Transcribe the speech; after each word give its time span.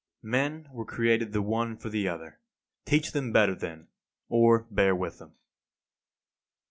59. 0.23 0.31
Men 0.31 0.67
were 0.73 0.83
created 0.83 1.31
the 1.31 1.43
one 1.43 1.77
for 1.77 1.89
the 1.89 2.07
other. 2.07 2.39
Teach 2.85 3.11
them 3.11 3.31
better 3.31 3.53
then, 3.53 3.87
or 4.29 4.63
bear 4.71 4.95
with 4.95 5.19
them. 5.19 5.35